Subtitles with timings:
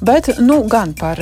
[0.00, 1.20] Bet nu, gan par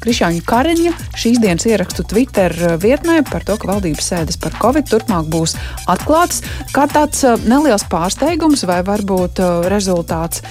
[0.00, 5.28] Krišāņa Kariņa šīs dienas ierakstu Twitter vietnē par to, ka valdības sēdes par Covid turpmāk
[5.32, 5.56] būs
[5.92, 6.40] atklātas.
[6.72, 10.44] Kā tāds neliels pārsteigums vai varbūt rezultāts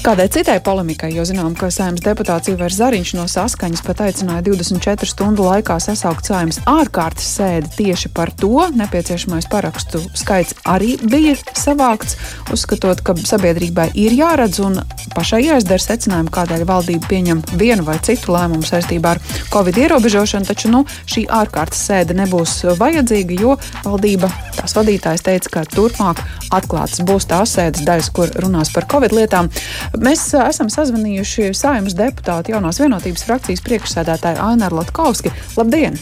[0.00, 5.04] Kādai citai polemikai, jo zinām, ka saimnes deputāts Ivars Zariņš no saskaņas pat aicināja 24
[5.10, 8.48] stundu laikā sasaukt saimnes ārkārtas sēdi tieši par to.
[8.80, 12.16] Nepieciešamais parakstu skaits arī bija savākts,
[12.48, 14.78] uzskatot, ka sabiedrībai ir jāredz un
[15.12, 19.20] pašai jāizdara secinājumi, kādēļ valdība pieņem vienu vai citu lēmumu saistībā ar
[19.52, 25.68] Covid ierobežošanu, taču nu, šī ārkārtas sēde nebūs vajadzīga, jo valdība, tās vadītājs teica, ka
[25.76, 26.24] turpmāk
[26.56, 29.52] atklātas būs tās sēdes daļas, kur runās par Covid lietām.
[29.98, 35.32] Mēs esam sazvanījuši Sājumas deputātu jaunās vienotības frakcijas priekšsēdētāju Aināru Latkovski.
[35.58, 35.98] Labdien!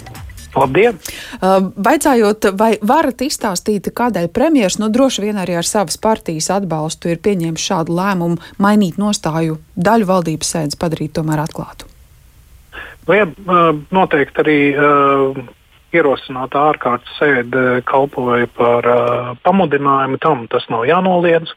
[0.53, 0.99] Labdien!
[1.89, 7.23] Vaicājot, vai varat izstāstīt, kādēļ premjerministrs, nu droši vien arī ar savas partijas atbalstu, ir
[7.25, 11.89] pieņēmis šādu lēmumu mainīt nostāju daļu valdības sēdes padarīt tomēr atklātu?
[13.09, 13.25] Nu, ja,
[13.95, 14.59] noteikti arī
[15.97, 18.89] ierosināta ārkārtas sēde kalpoja par
[19.49, 21.55] pamudinājumu tam, tas nav jānoliedz.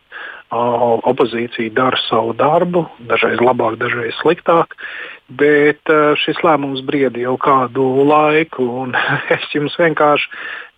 [0.51, 4.75] Opozīcija dara savu darbu, dažreiz labāk, dažreiz sliktāk,
[5.31, 8.67] bet šis lēmums brieda jau kādu laiku.
[9.35, 10.27] Es jums vienkārši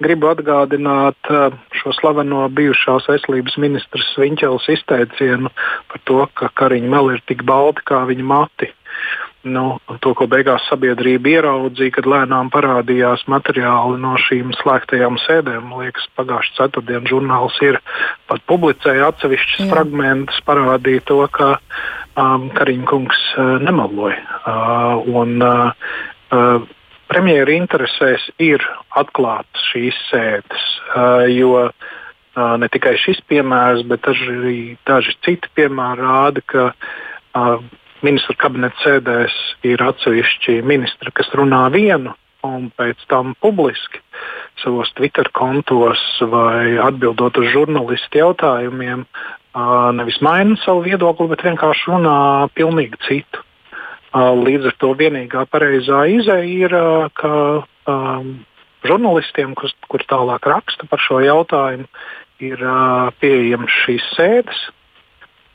[0.06, 1.32] gribu atgādināt
[1.80, 5.50] šo slaveno bijušās veselības ministras Viņķels izteicienu
[5.90, 8.70] par to, ka Kariņa meli ir tik balti kā viņa mati
[9.44, 15.74] nu, to, ko beigās sabiedrība ieraudzīja, kad lēnām parādījās materiāli no šīm slēgtajām sēdēm.
[15.82, 17.80] Liekas, pagājušā ceturtdienā žurnāls ir
[18.34, 21.56] pat publicēja atsevišķus fragmentus, parādīja to, ka
[22.18, 24.22] um, Kariņkungs uh, nemaloja.
[24.42, 26.00] Uh, un, uh,
[26.34, 26.72] uh,
[27.14, 28.64] Premjeras interesēs ir
[28.98, 30.64] atklāt šīs sēdes,
[30.96, 37.60] uh, jo uh, ne tikai šis piemērs, bet arī daži citi piemēri rāda, ka uh,
[38.02, 39.36] ministru kabineta sēdēs
[39.70, 44.02] ir atsevišķi ministri, kas runā vienu un pēc tam publiski
[44.62, 49.06] savos Twitter kontos vai atbildot uz žurnālistu jautājumiem,
[49.98, 52.18] nevis maina savu viedokli, bet vienkārši runā
[52.58, 53.44] pilnīgi citu.
[54.14, 56.76] Līdz ar to vienīgā pareizā izēja ir,
[57.18, 57.32] ka
[57.90, 58.28] um,
[58.86, 61.88] žurnālistiem, kur, tālāk raksta par šo jautājumu,
[62.44, 64.60] ir uh, pieejamas šīs sēdes,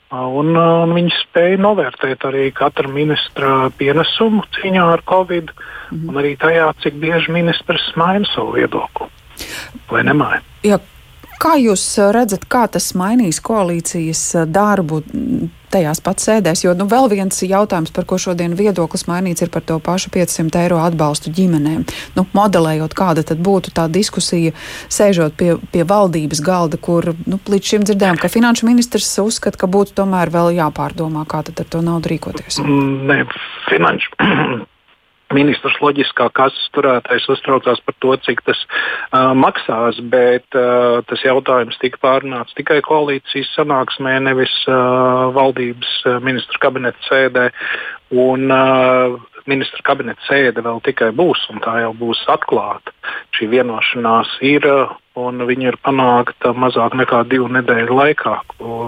[0.08, 6.08] Un, un viņi spēja novērtēt arī katra ministra pienesumu cīņā ar covid, mm -hmm.
[6.08, 9.06] un arī tajā, cik bieži ministrs maina savu viedokli
[9.90, 10.42] vai nemaina.
[10.64, 10.78] Jā.
[11.38, 11.84] Kā jūs
[12.14, 15.02] redzat, kā tas mainīs koalīcijas darbu
[15.72, 16.64] tajās pat sēdēs.
[16.64, 20.62] Jo nu, vēl viens jautājums, par ko šodien viedoklis mainīts, ir par to pašu 500
[20.64, 21.84] eiro atbalstu ģimenēm.
[22.16, 24.54] Nu, modelējot, kāda tad būtu tā diskusija,
[24.92, 29.70] sēžot pie, pie valdības galda, kur nu, līdz šim dzirdējām, ka finanšu ministrs uzskata, ka
[29.70, 32.62] būtu tomēr vēl jāpārdomā, kā tad ar to naudu rīkoties.
[32.64, 33.22] Mm, ne,
[33.68, 34.16] finanšu
[35.34, 41.78] ministrs loģiskā kases turētājs uztraucās par to, cik tas uh, maksās, bet uh, tas jautājums
[41.82, 47.48] tika pārunāts tikai koalīcijas sanāksmē, nevis uh, valdības uh, ministru kabineta sēdē.
[48.08, 49.18] Un, uh,
[49.48, 52.92] ministra kabineta sēde vēl tikai būs, un tā jau būs atklāta.
[53.36, 54.64] Šī vienošanās ir,
[55.18, 58.78] un viņa ir panākta mazāk nekā divu nedēļu laikā, ko,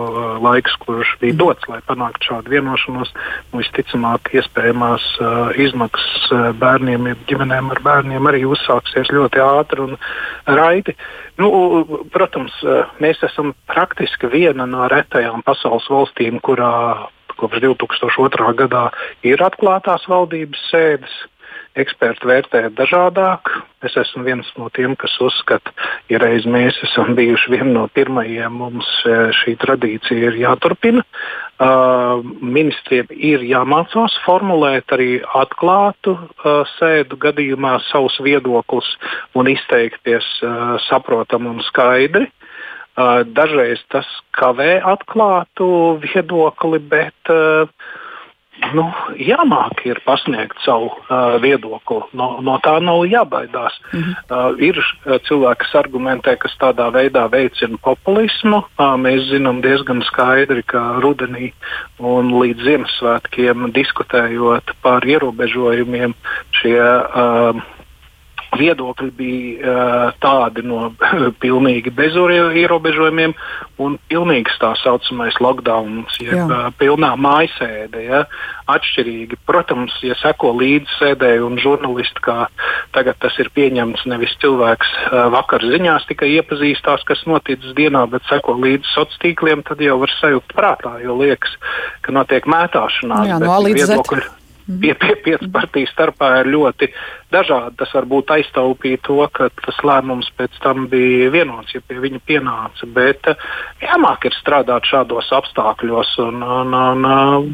[0.42, 3.12] laiks, kurš bija dots, lai panāktu šādu vienošanos.
[3.52, 9.96] Visticamāk, iespējamās uh, izmaksas uh, bērniem, ģimenēm ar bērniem arī uzsāksies ļoti ātri un
[10.48, 10.96] raiti.
[11.40, 11.50] Nu,
[12.12, 12.56] protams,
[13.00, 16.72] mēs esam praktiski viena no retajām pasaules valstīm, kurā
[17.40, 18.52] kopš 2002.
[18.60, 18.88] gadā
[19.26, 21.14] ir atklātās valdības sēdes.
[21.78, 23.50] Eksperti vērtē dažādāk.
[23.86, 25.70] Es esmu viens no tiem, kas uzskata,
[26.10, 31.06] ja reiz mēs esam bijuši vieni no pirmajiem, mums e, šī tradīcija ir jāturpina.
[31.60, 38.88] Uh, ministriem ir jāmācās formulēt arī atklātu uh, sēdu gadījumā savus viedokļus
[39.36, 42.30] un izteikties uh, saprotami un skaidri.
[43.00, 45.66] Dažreiz tas kavē atklātu
[46.02, 47.30] viedokli, bet
[48.74, 48.84] nu,
[49.18, 52.02] jāmāk ir pasniegt savu uh, viedokli.
[52.16, 53.78] No, no tā nav jābaidās.
[53.92, 54.14] Mm -hmm.
[54.30, 54.76] uh, ir
[55.28, 58.62] cilvēki, kas argumentē, kas tādā veidā veicina populismu.
[58.78, 61.52] Uh, mēs zinām diezgan skaidri, ka rudenī
[61.98, 66.14] un līdz Ziemassvētkiem diskutējot par ierobežojumiem
[66.50, 66.80] šie.
[66.80, 67.62] Uh,
[68.56, 70.90] viedokļi bija uh, tādi no
[71.42, 73.34] pilnīgi bez ierobežojumiem
[73.80, 78.02] un pilnīgs tā saucamais lockdown, jeb uh, pilnā mājasēde.
[78.06, 78.24] Ja,
[78.70, 79.38] atšķirīgi.
[79.48, 82.46] Protams, ja seko līdzi sēdēji un žurnālisti, kā
[82.94, 88.26] tagad tas ir pieņemts, nevis cilvēks uh, vakar ziņās tikai iepazīstās, kas noticis dienā, bet
[88.30, 91.56] seko līdzi sociāliem tīkliem, tad jau var sajūt prātā, jo liekas,
[92.04, 93.26] ka notiek mētāšanās.
[93.28, 94.28] Jā, no līdz viedokļi.
[94.70, 96.90] Pie, pie piecu partiju starpā ir ļoti
[97.32, 97.76] dažādi.
[97.80, 102.88] Tas varbūt aiztaupīja to, ka tas lēmums pēc tam bija vienots, ja pie viņa pienāca.
[102.94, 103.48] Bet eh,
[103.84, 107.50] jāmāk ir strādāt šādos apstākļos, un, un, un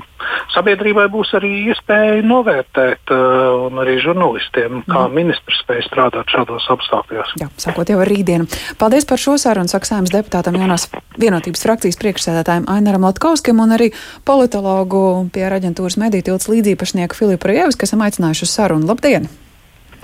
[0.55, 5.17] sabiedrībai būs arī iespēja novērtēt, eh, un arī žurnālistiem, kā mm.
[5.17, 7.37] ministrs spēj strādāt šādos apstākļos.
[7.43, 8.49] Jā, sākot jau ar rītdienu.
[8.81, 10.88] Paldies par šo sarunu, Sēmas deputātam Jonas
[11.20, 13.93] vienotības frakcijas priekšsēdētājiem Ainaram Latkauskim un arī
[14.26, 18.90] politologu pie aģentūras mediju tilts līdzīpašnieku Filipu Rievis, kas esam aicinājuši uz sarunu.
[18.90, 19.29] Labdien!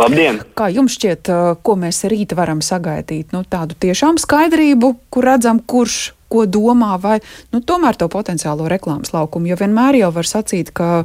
[0.02, 0.40] Labdien!
[0.58, 1.30] Kā jums šķiet,
[1.62, 3.30] ko mēs rīt varam sagaidīt?
[3.34, 7.18] Nu, tādu tiešām skaidrību, kur redzam, kurš ko domā, vai
[7.52, 9.50] nu, tomēr to potenciālo reklāmas laukumu.
[9.50, 11.04] Jo vienmēr jau var sacīt, ka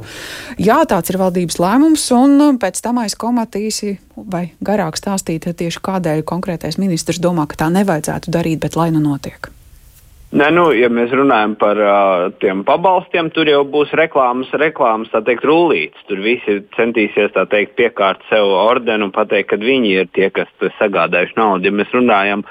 [0.56, 6.24] jā, tāds ir valdības lēmums, un pēc tam aiz komatīsi vai garāk stāstīt tieši kādēļ
[6.28, 9.52] konkrētais ministrs domā, ka tā nevajadzētu darīt, bet lai nu notiek.
[10.28, 15.22] Nē, nu, ja mēs runājam par uh, tiem pabalstiem, tur jau būs reklāmas, reklāmas tā
[15.24, 16.02] teikt, rullītes.
[16.04, 21.38] Tur visi centīsies teikt, piekārt sev ordeni un pateikt, ka viņi ir tie, kas sagādājuši
[21.38, 21.70] naudu.
[21.70, 22.42] Ja mēs runājam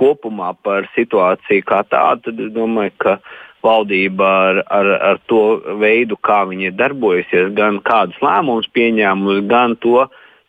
[0.00, 3.18] kopumā par situāciju kā tādu, tad es domāju, ka
[3.66, 5.42] valdība ar, ar, ar to
[5.82, 10.06] veidu, kā viņi ir darbojusies, gan kādus lēmumus pieņēmusi, gan to,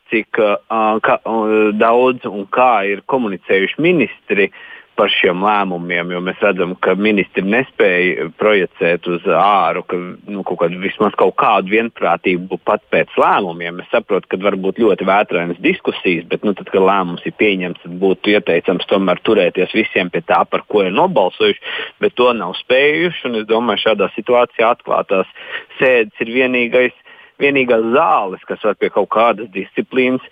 [0.07, 0.55] cik uh,
[1.03, 4.47] ka, uh, daudz un kā ir komunicējuši ministri.
[4.53, 9.99] Uh, par šiem lēmumiem, jo mēs redzam, ka ministri nespēja projicēt uz āru ka,
[10.29, 13.83] nu, kaut kādu, vismaz kaut kādu vienprātību pat pēc lēmumiem.
[13.83, 17.83] Es saprotu, ka var būt ļoti vētrainas diskusijas, bet nu, tad, kad lēmums ir pieņemts,
[17.85, 22.57] tad būtu ieteicams tomēr turēties visiem pie tā, par ko ir nobalsojuši, bet to nav
[22.63, 23.35] spējuši.
[23.43, 25.29] Es domāju, šādā situācijā atklātās
[25.77, 26.95] sēdes ir vienīgais,
[27.41, 30.25] vienīgās zāles, kas var pie kaut kādas disciplīnas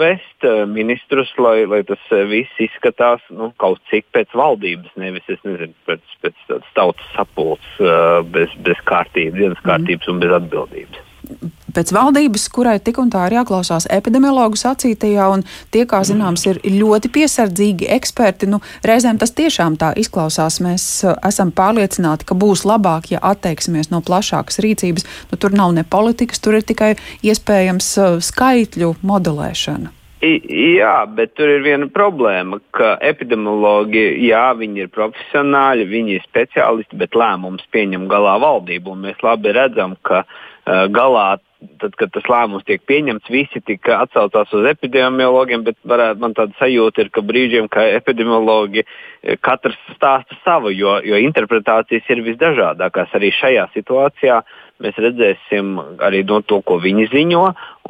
[0.00, 2.00] vest ministrus, lai, lai tas
[2.30, 7.80] viss izskatās nu, kaut cik pēc valdības, nevis nezinu, pēc, pēc tautas sapulces,
[8.32, 10.14] bez, bez kārtības, dienas kārtības mm.
[10.14, 11.11] un bez atbildības
[11.74, 16.60] pēc valdības, kurai tik un tā ir jāklausās epidemiologu sacītajā, un tie, kā zināms, ir
[16.64, 18.50] ļoti piesardzīgi eksperti.
[18.52, 20.60] Nu, reizēm tas tiešām tā izklausās.
[20.64, 25.08] Mēs uh, esam pārliecināti, ka būs labāk, ja atteiksimies no plašākas rīcības.
[25.32, 29.98] Nu, tur nav ne politikas, tur ir tikai iespējams uh, skaitļu modelēšana.
[30.22, 36.94] Jā, bet tur ir viena problēma, ka epidemiologi, jā, viņi ir profesionāļi, viņi ir speciālisti,
[37.00, 38.94] bet lēmumus pieņem galā valdība.
[39.02, 40.36] Mēs labi redzam, ka uh,
[40.66, 41.26] galā
[41.80, 46.56] tad, kad tas lēmums tiek pieņemts, visi tika atsaucās uz epidemiologiem, bet varētu, man tāda
[46.58, 53.14] sajūta ir, ka brīžiem, ka epidemiologi eh, katrs stāsta savu, jo, jo interpretācijas ir visdažādākās.
[53.18, 54.42] Arī šajā situācijā
[54.82, 57.44] mēs redzēsim arī no to, ko viņi ziņo,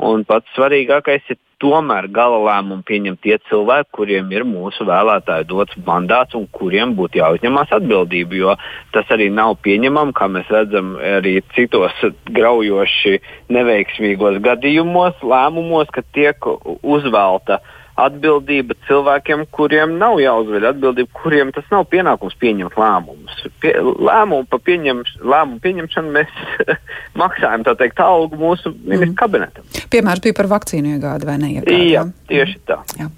[0.09, 5.77] un pats svarīgākais ir tomēr gala lēmumu pieņem tie cilvēki, kuriem ir mūsu vēlētāju dots
[5.87, 8.39] mandāts un kuriem būtu jāuzņemas atbildība.
[8.41, 8.57] Jo
[8.95, 11.95] tas arī nav pieņemami, kā mēs redzam arī citos
[12.35, 13.21] graujoši
[13.55, 16.51] neveiksmīgos gadījumos, lēmumos, ka tiek
[16.83, 23.43] uzvelta uh, atbildība cilvēkiem, kuriem nav jāuzveļ atbildība, kuriem tas nav pienākums pieņemt lēmumus.
[23.61, 26.33] Pie, lēmumu par pieņem, lēmumu pieņemšanu mēs
[27.23, 29.19] maksājam teikt, algu mūsu ministru mm.
[29.21, 29.67] kabinetam.
[29.93, 31.77] Piemērs bija par vakcīnu iegādi vai neiegādi?
[31.93, 32.79] Jā, tieši tā.
[32.97, 33.11] Jā.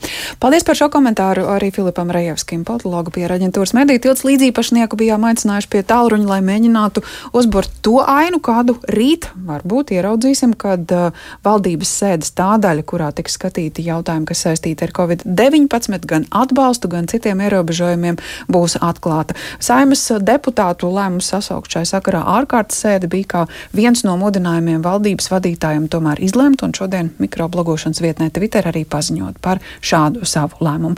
[0.43, 5.71] Paldies par šo komentāru arī Filipam Rejevskim, politologu pie aģentūras mediju tilts līdzīpašnieku bijām aicinājuši
[5.71, 7.05] pie tālruņa, lai mēģinātu
[7.37, 13.39] uzburt to ainu, kādu rīt varbūt ieraudzīsim, kad uh, valdības sēdes tā daļa, kurā tiks
[13.39, 18.17] skatīti jautājumi, kas saistīti saistīta ar Covid-19, gan atbalstu, gan citiem ierobežojumiem
[18.49, 19.35] būs atklāta.
[19.61, 25.89] Saimas deputātu lēmums sasaukt šai sakarā ārkārtas sēde bija kā viens no mudinājumiem valdības vadītājiem
[25.89, 30.93] tomēr izlemt, un šodien mikroblogošanas vietnē Twitter arī paziņot par šādu savu lēmumu.